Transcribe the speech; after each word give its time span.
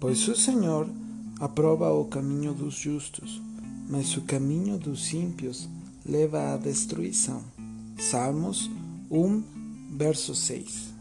Pois 0.00 0.28
o 0.28 0.36
Senhor 0.36 0.88
aprova 1.40 1.92
o 1.92 2.04
caminho 2.04 2.54
dos 2.54 2.74
justos, 2.74 3.42
mas 3.88 4.16
o 4.16 4.20
caminho 4.20 4.78
dos 4.78 5.12
ímpios 5.12 5.68
leva 6.06 6.54
à 6.54 6.56
destruição. 6.56 7.42
Salmos 7.98 8.70
1, 9.10 9.42
verso 9.96 10.36
6. 10.36 10.94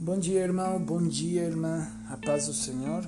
Bom 0.00 0.18
dia, 0.18 0.40
irmão, 0.40 0.82
bom 0.82 1.06
dia, 1.06 1.42
irmã, 1.42 1.86
a 2.08 2.16
paz 2.16 2.46
do 2.46 2.54
Senhor. 2.54 3.06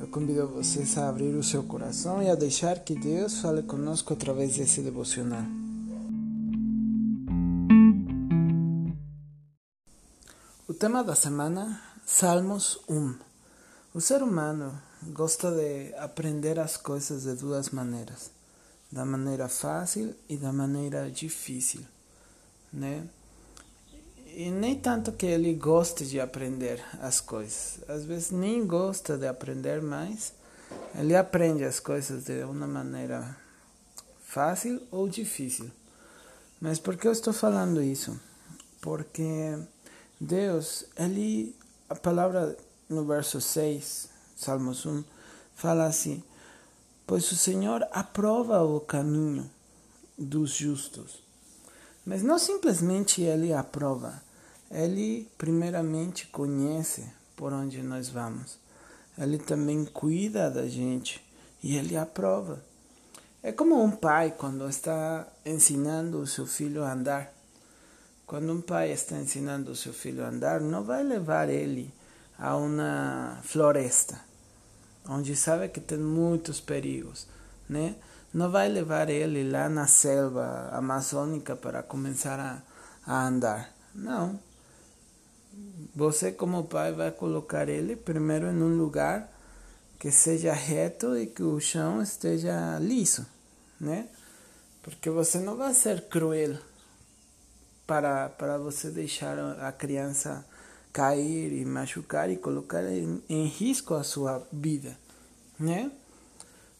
Eu 0.00 0.08
convido 0.08 0.48
vocês 0.48 0.96
a 0.96 1.10
abrir 1.10 1.34
o 1.34 1.42
seu 1.42 1.62
coração 1.62 2.22
e 2.22 2.30
a 2.30 2.34
deixar 2.34 2.78
que 2.78 2.94
Deus 2.94 3.40
fale 3.40 3.62
conosco 3.62 4.14
através 4.14 4.56
desse 4.56 4.80
devocional. 4.80 5.44
O 10.66 10.72
tema 10.72 11.04
da 11.04 11.14
semana, 11.14 11.78
Salmos 12.06 12.80
1. 12.88 13.31
O 13.94 14.00
ser 14.00 14.22
humano 14.22 14.80
gosta 15.08 15.50
de 15.50 15.94
aprender 15.96 16.58
as 16.58 16.78
coisas 16.78 17.24
de 17.24 17.34
duas 17.34 17.68
maneiras, 17.68 18.30
da 18.90 19.04
maneira 19.04 19.50
fácil 19.50 20.14
e 20.26 20.38
da 20.38 20.50
maneira 20.50 21.10
difícil, 21.10 21.82
né? 22.72 23.06
E 24.28 24.50
nem 24.50 24.80
tanto 24.80 25.12
que 25.12 25.26
ele 25.26 25.52
goste 25.52 26.06
de 26.06 26.18
aprender 26.18 26.82
as 27.02 27.20
coisas, 27.20 27.80
às 27.86 28.06
vezes 28.06 28.30
nem 28.30 28.66
gosta 28.66 29.18
de 29.18 29.26
aprender 29.26 29.82
mais, 29.82 30.32
ele 30.94 31.14
aprende 31.14 31.62
as 31.62 31.78
coisas 31.78 32.24
de 32.24 32.42
uma 32.44 32.66
maneira 32.66 33.36
fácil 34.24 34.80
ou 34.90 35.06
difícil. 35.06 35.70
Mas 36.58 36.78
por 36.78 36.96
que 36.96 37.06
eu 37.06 37.12
estou 37.12 37.34
falando 37.34 37.82
isso? 37.82 38.18
Porque 38.80 39.58
Deus, 40.18 40.86
ele, 40.96 41.54
a 41.90 41.94
palavra 41.94 42.56
no 42.92 43.04
verso 43.04 43.40
6, 43.40 44.08
Salmos 44.36 44.84
1, 44.84 45.02
fala 45.54 45.86
assim: 45.86 46.22
Pois 47.06 47.30
o 47.32 47.36
Senhor 47.36 47.86
aprova 47.90 48.62
o 48.62 48.80
caminho 48.80 49.50
dos 50.18 50.50
justos. 50.50 51.22
Mas 52.04 52.22
não 52.22 52.38
simplesmente 52.38 53.22
ele 53.22 53.52
aprova, 53.52 54.22
ele 54.70 55.28
primeiramente 55.38 56.26
conhece 56.26 57.06
por 57.36 57.52
onde 57.52 57.82
nós 57.82 58.08
vamos. 58.08 58.58
Ele 59.16 59.38
também 59.38 59.84
cuida 59.84 60.50
da 60.50 60.66
gente 60.66 61.22
e 61.62 61.76
ele 61.76 61.96
aprova. 61.96 62.62
É 63.42 63.52
como 63.52 63.82
um 63.82 63.90
pai 63.90 64.34
quando 64.36 64.68
está 64.68 65.26
ensinando 65.44 66.18
o 66.18 66.26
seu 66.26 66.46
filho 66.46 66.82
a 66.84 66.92
andar. 66.92 67.32
Quando 68.26 68.52
um 68.52 68.60
pai 68.60 68.90
está 68.90 69.16
ensinando 69.16 69.72
o 69.72 69.76
seu 69.76 69.92
filho 69.92 70.24
a 70.24 70.28
andar, 70.28 70.60
não 70.60 70.82
vai 70.82 71.02
levar 71.02 71.48
ele 71.48 71.92
a 72.42 72.56
uma 72.56 73.38
floresta, 73.44 74.20
onde 75.08 75.36
sabe 75.36 75.68
que 75.68 75.80
tem 75.80 75.96
muitos 75.96 76.60
perigos, 76.60 77.28
né? 77.68 77.94
Não 78.34 78.50
vai 78.50 78.68
levar 78.68 79.08
ele 79.08 79.48
lá 79.48 79.68
na 79.68 79.86
selva 79.86 80.68
amazônica 80.72 81.54
para 81.54 81.84
começar 81.84 82.40
a, 82.40 82.60
a 83.06 83.28
andar. 83.28 83.72
Não. 83.94 84.40
Você, 85.94 86.32
como 86.32 86.64
pai, 86.64 86.92
vai 86.92 87.12
colocar 87.12 87.68
ele 87.68 87.94
primeiro 87.94 88.46
em 88.46 88.60
um 88.60 88.76
lugar 88.76 89.30
que 89.96 90.10
seja 90.10 90.52
reto 90.52 91.16
e 91.16 91.28
que 91.28 91.44
o 91.44 91.60
chão 91.60 92.02
esteja 92.02 92.76
liso, 92.80 93.24
né? 93.80 94.08
Porque 94.82 95.08
você 95.08 95.38
não 95.38 95.56
vai 95.56 95.74
ser 95.74 96.08
cruel 96.08 96.58
para, 97.86 98.30
para 98.30 98.58
você 98.58 98.90
deixar 98.90 99.38
a 99.60 99.70
criança 99.70 100.44
cair 100.92 101.52
e 101.52 101.64
machucar 101.64 102.30
e 102.30 102.36
colocar 102.36 102.84
em, 102.84 103.22
em 103.28 103.46
risco 103.46 103.94
a 103.94 104.04
sua 104.04 104.46
vida, 104.52 104.96
né? 105.58 105.90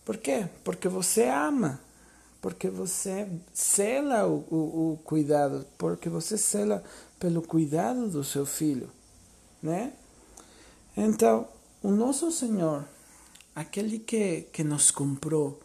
Por 0.04 0.18
quê? 0.18 0.46
Porque 0.64 0.88
você 0.88 1.28
ama, 1.28 1.80
porque 2.40 2.68
você 2.68 3.28
cela 3.54 4.26
o, 4.26 4.44
o, 4.50 4.92
o 4.92 4.96
cuidado, 5.04 5.64
porque 5.78 6.08
você 6.08 6.36
cela 6.36 6.82
pelo 7.18 7.40
cuidado 7.40 8.08
do 8.08 8.22
seu 8.24 8.44
filho, 8.44 8.90
né? 9.62 9.92
Então, 10.96 11.48
o 11.82 11.90
nosso 11.90 12.30
Senhor, 12.30 12.84
aquele 13.54 13.98
que, 13.98 14.42
que 14.52 14.62
nos 14.62 14.90
comprou 14.90 15.60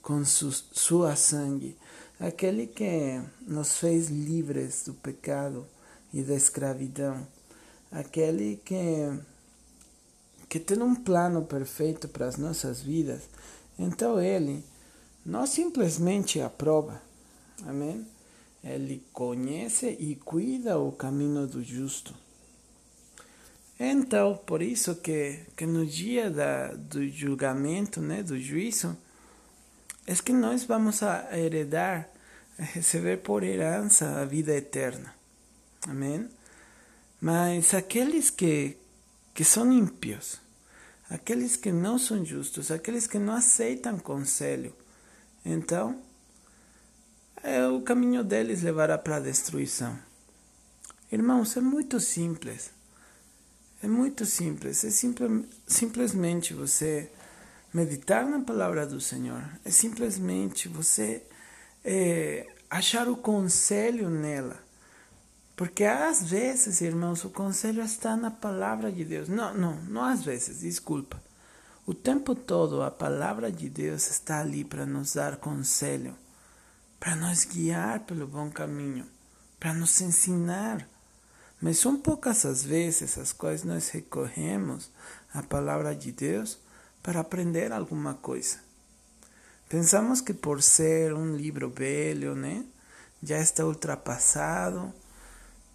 com 0.00 0.24
su, 0.24 0.50
sua 0.50 1.14
sangue, 1.14 1.76
aquele 2.18 2.66
que 2.66 3.22
nos 3.46 3.76
fez 3.76 4.08
livres 4.08 4.84
do 4.84 4.94
pecado 4.94 5.66
e 6.12 6.22
da 6.22 6.34
escravidão, 6.34 7.26
aquele 7.92 8.60
que 8.64 9.20
que 10.48 10.60
tem 10.60 10.82
um 10.82 10.94
plano 10.94 11.46
perfeito 11.46 12.06
para 12.08 12.26
as 12.26 12.36
nossas 12.36 12.82
vidas. 12.82 13.22
Então 13.78 14.20
ele 14.20 14.62
não 15.24 15.46
simplesmente 15.46 16.40
aprova, 16.42 17.00
amém? 17.66 18.06
Ele 18.62 19.02
conhece 19.14 19.96
e 19.98 20.14
cuida 20.14 20.78
o 20.78 20.92
caminho 20.92 21.46
do 21.46 21.64
justo. 21.64 22.14
Então, 23.80 24.36
por 24.46 24.62
isso 24.62 24.94
que, 24.96 25.40
que 25.56 25.64
no 25.64 25.86
dia 25.86 26.30
da, 26.30 26.68
do 26.74 27.08
julgamento, 27.08 28.00
né, 28.00 28.22
do 28.22 28.38
juízo, 28.38 28.96
é 30.06 30.14
que 30.14 30.32
nós 30.32 30.64
vamos 30.64 31.02
a 31.02 31.36
heredar, 31.36 32.08
a 32.58 32.62
receber 32.62 33.22
por 33.22 33.42
herança 33.42 34.20
a 34.20 34.24
vida 34.24 34.54
eterna. 34.54 35.14
Amém? 35.88 36.28
Mas 37.24 37.72
aqueles 37.72 38.30
que, 38.30 38.76
que 39.32 39.44
são 39.44 39.72
ímpios, 39.72 40.40
aqueles 41.08 41.54
que 41.54 41.70
não 41.70 41.96
são 41.96 42.24
justos, 42.24 42.72
aqueles 42.72 43.06
que 43.06 43.16
não 43.16 43.34
aceitam 43.34 43.96
conselho, 43.96 44.74
então 45.44 46.02
é, 47.44 47.64
o 47.68 47.80
caminho 47.80 48.24
deles 48.24 48.62
levará 48.62 48.98
para 48.98 49.18
a 49.18 49.20
destruição. 49.20 49.96
Irmãos, 51.12 51.56
é 51.56 51.60
muito 51.60 52.00
simples. 52.00 52.72
É 53.80 53.86
muito 53.86 54.26
simples. 54.26 54.82
É 54.82 54.90
simple, 54.90 55.48
simplesmente 55.64 56.52
você 56.52 57.08
meditar 57.72 58.26
na 58.26 58.40
palavra 58.40 58.84
do 58.84 59.00
Senhor. 59.00 59.48
É 59.64 59.70
simplesmente 59.70 60.66
você 60.66 61.22
é, 61.84 62.48
achar 62.68 63.08
o 63.08 63.16
conselho 63.16 64.10
nela. 64.10 64.71
Porque 65.56 65.84
às 65.84 66.22
vezes, 66.22 66.80
irmãos, 66.80 67.24
o 67.24 67.30
conselho 67.30 67.82
está 67.82 68.16
na 68.16 68.30
palavra 68.30 68.90
de 68.90 69.04
Deus. 69.04 69.28
Não, 69.28 69.54
não, 69.54 69.76
não 69.82 70.04
às 70.04 70.24
vezes, 70.24 70.60
desculpa. 70.60 71.22
O 71.86 71.92
tempo 71.92 72.34
todo 72.34 72.82
a 72.82 72.90
palavra 72.90 73.50
de 73.50 73.68
Deus 73.68 74.08
está 74.08 74.40
ali 74.40 74.64
para 74.64 74.86
nos 74.86 75.14
dar 75.14 75.36
conselho, 75.36 76.16
para 76.98 77.16
nos 77.16 77.44
guiar 77.44 78.00
pelo 78.00 78.26
bom 78.26 78.50
caminho, 78.50 79.06
para 79.58 79.74
nos 79.74 80.00
ensinar. 80.00 80.88
Mas 81.60 81.78
são 81.78 81.96
poucas 81.96 82.46
as 82.46 82.64
vezes 82.64 83.18
as 83.18 83.32
quais 83.32 83.62
nós 83.62 83.88
recorremos 83.90 84.90
à 85.34 85.42
palavra 85.42 85.94
de 85.94 86.12
Deus 86.12 86.58
para 87.02 87.20
aprender 87.20 87.72
alguma 87.72 88.14
coisa. 88.14 88.58
Pensamos 89.68 90.20
que 90.20 90.32
por 90.32 90.62
ser 90.62 91.12
um 91.12 91.34
livro 91.34 91.68
velho, 91.68 92.34
né, 92.34 92.64
já 93.22 93.38
está 93.38 93.64
ultrapassado 93.64 94.92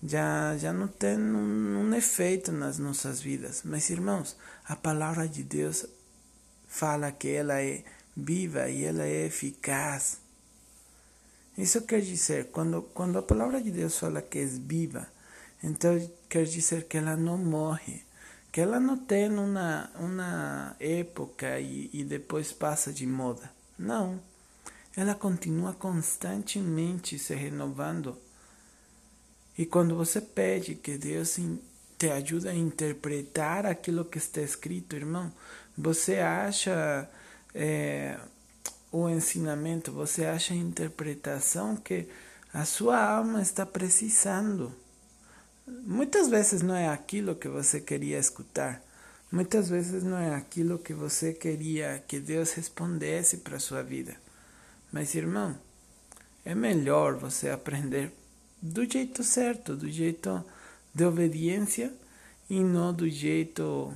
já, 0.04 0.58
já 0.58 0.72
não 0.72 0.88
tem 0.88 1.18
um, 1.18 1.82
um 1.82 1.94
efeito 1.96 2.52
nas 2.52 2.78
nossas 2.78 3.20
vidas. 3.22 3.62
Mas, 3.64 3.90
irmãos, 3.90 4.36
a 4.66 4.76
palavra 4.76 5.28
de 5.28 5.44
Deus 5.44 5.86
fala 6.68 7.12
que 7.12 7.30
ela 7.30 7.62
é 7.62 7.84
viva 8.16 8.70
e 8.70 8.84
ela 8.84 9.04
é 9.04 9.26
eficaz. 9.26 10.20
Isso 11.58 11.82
quer 11.82 12.02
dizer, 12.02 12.52
quando, 12.52 12.84
quando 12.94 13.18
a 13.18 13.24
palavra 13.24 13.62
de 13.62 13.72
Deus 13.72 13.98
fala 13.98 14.22
que 14.22 14.40
é 14.40 14.46
viva, 14.46 15.08
então 15.64 16.00
quer 16.30 16.46
dizer 16.46 16.84
que 16.84 16.98
ela 16.98 17.18
não 17.18 17.38
morre, 17.38 18.04
que 18.52 18.62
ela 18.62 18.80
não 18.80 18.98
tem 18.98 19.30
uma, 19.30 19.90
uma 19.96 20.76
época 20.80 21.60
e, 21.60 21.90
e 21.92 22.04
depois 22.04 22.52
passa 22.52 22.94
de 22.94 23.08
moda. 23.08 23.50
Não. 23.78 24.20
Ela 24.96 25.16
continua 25.16 25.74
constantemente 25.74 27.18
se 27.20 27.34
renovando 27.36 28.18
e 29.58 29.66
quando 29.66 29.96
você 29.96 30.22
pede 30.22 30.76
que 30.76 30.98
Deus 30.98 31.40
te 31.98 32.10
ajude 32.10 32.48
a 32.48 32.54
interpretar 32.54 33.66
aquilo 33.66 34.06
que 34.06 34.20
está 34.20 34.42
escrito, 34.42 34.96
irmão, 34.96 35.32
você 35.76 36.20
acha 36.20 37.10
é, 37.56 38.18
o 38.92 39.10
ensinamento, 39.10 39.92
você 39.92 40.26
acha 40.26 40.54
a 40.54 40.58
interpretação 40.58 41.76
que 41.76 42.08
a 42.54 42.66
sua 42.66 43.04
alma 43.04 43.42
está 43.42 43.66
precisando. 43.66 44.74
Muitas 45.68 46.30
vezes 46.30 46.62
não 46.62 46.76
é 46.76 46.90
aquilo 46.90 47.36
que 47.36 47.48
você 47.48 47.82
queria 47.82 48.20
escutar. 48.20 48.82
Muitas 49.32 49.70
vezes 49.70 50.04
não 50.04 50.18
é 50.18 50.34
aquilo 50.34 50.80
que 50.80 50.94
você 50.94 51.34
queria 51.34 52.02
que 52.08 52.20
Deus 52.20 52.54
respondesse 52.54 53.38
para 53.38 53.58
a 53.58 53.60
sua 53.60 53.84
vida. 53.84 54.16
Mas, 54.92 55.16
irmão, 55.16 55.58
é 56.46 56.56
melhor 56.56 57.16
você 57.16 57.50
aprender 57.50 58.14
do 58.62 58.86
jeito 58.86 59.24
certo, 59.24 59.76
do 59.76 59.90
jeito 59.90 60.44
de 60.94 61.06
obediência 61.06 61.94
e 62.50 62.60
não 62.60 62.94
do 62.94 63.10
jeito 63.10 63.94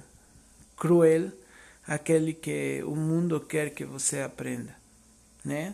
cruel 0.78 1.32
aquele 1.88 2.34
que 2.34 2.84
o 2.86 2.96
mundo 2.96 3.40
quer 3.40 3.72
que 3.72 3.84
você 3.84 4.22
aprenda, 4.22 4.76
né? 5.44 5.74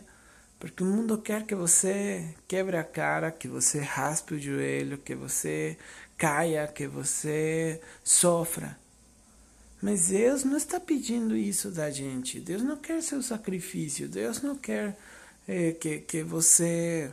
Porque 0.60 0.84
o 0.84 0.86
mundo 0.86 1.18
quer 1.20 1.46
que 1.46 1.54
você 1.54 2.34
quebre 2.48 2.78
a 2.78 2.84
cara, 2.84 3.32
que 3.32 3.48
você 3.48 3.80
raspe 3.80 4.36
o 4.36 4.40
joelho, 4.40 4.98
que 4.98 5.14
você 5.14 5.78
caia, 6.18 6.68
que 6.68 6.88
você 6.88 7.80
sofra. 8.04 8.78
Mas 9.82 10.08
Deus 10.08 10.44
não 10.44 10.58
está 10.58 10.80
pedindo 10.80 11.38
isso 11.38 11.70
da 11.70 11.92
gente. 11.92 12.40
Deus 12.40 12.64
não 12.64 12.76
quer 12.76 13.04
seu 13.04 13.22
sacrifício. 13.22 14.10
Deus 14.10 14.42
não 14.42 14.56
quer 14.56 14.98
é, 15.48 15.74
que, 15.74 16.00
que 16.00 16.24
você 16.24 17.12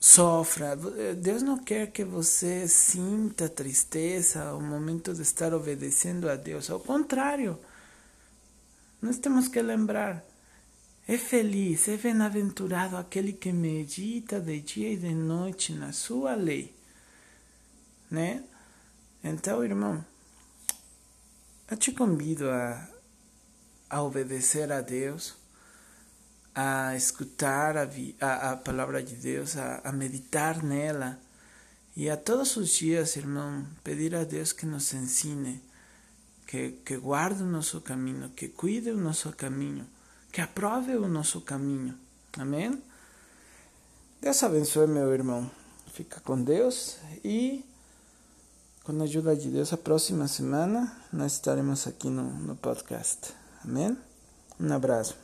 sofra. 0.00 0.74
Deus 1.16 1.42
não 1.42 1.58
quer 1.58 1.92
que 1.92 2.02
você 2.02 2.66
sinta 2.66 3.48
tristeza 3.48 4.44
ao 4.44 4.60
momento 4.60 5.14
de 5.14 5.20
estar 5.20 5.52
obedecendo 5.52 6.28
a 6.28 6.34
Deus. 6.34 6.70
Ao 6.70 6.80
contrário, 6.80 7.58
nós 9.02 9.18
temos 9.18 9.46
que 9.46 9.60
lembrar 9.60 10.24
é 11.10 11.18
feliz, 11.18 11.88
é 11.88 11.96
bem-aventurado 11.96 12.96
aquele 12.96 13.32
que 13.32 13.52
medita 13.52 14.40
de 14.40 14.60
dia 14.60 14.92
e 14.92 14.96
de 14.96 15.12
noite 15.12 15.72
na 15.72 15.92
sua 15.92 16.36
lei. 16.36 16.72
Né? 18.08 18.44
Então, 19.24 19.64
irmão, 19.64 20.04
eu 21.68 21.76
te 21.76 21.90
convido 21.90 22.48
a, 22.48 22.88
a 23.88 24.02
obedecer 24.02 24.70
a 24.70 24.80
Deus, 24.80 25.34
a 26.54 26.96
escutar 26.96 27.76
a, 27.76 27.88
a, 28.20 28.50
a 28.52 28.56
palavra 28.56 29.02
de 29.02 29.16
Deus, 29.16 29.56
a, 29.56 29.80
a 29.84 29.92
meditar 29.92 30.62
nela 30.62 31.18
e 31.96 32.08
a 32.08 32.16
todos 32.16 32.56
os 32.56 32.70
dias, 32.70 33.16
irmão, 33.16 33.66
pedir 33.82 34.14
a 34.14 34.24
Deus 34.24 34.52
que 34.52 34.66
nos 34.66 34.92
ensine, 34.94 35.62
que, 36.46 36.72
que 36.84 36.96
guarde 36.96 37.42
o 37.42 37.46
nosso 37.46 37.80
caminho, 37.80 38.30
que 38.30 38.48
cuide 38.48 38.90
o 38.90 38.96
nosso 38.96 39.32
caminho 39.32 39.86
que 40.32 40.40
aprove 40.40 40.96
o 40.96 41.08
nosso 41.08 41.40
caminho. 41.40 41.94
Amém? 42.38 42.80
Deus 44.20 44.42
abençoe, 44.42 44.86
meu 44.86 45.12
irmão. 45.12 45.50
Fica 45.92 46.20
com 46.20 46.40
Deus 46.42 46.96
e, 47.24 47.64
com 48.84 48.98
a 49.00 49.04
ajuda 49.04 49.34
de 49.34 49.50
Deus, 49.50 49.72
a 49.72 49.76
próxima 49.76 50.28
semana 50.28 50.96
nós 51.12 51.32
estaremos 51.32 51.86
aqui 51.86 52.08
no, 52.08 52.22
no 52.22 52.56
podcast. 52.56 53.34
Amém? 53.64 53.96
Um 54.58 54.72
abraço. 54.72 55.20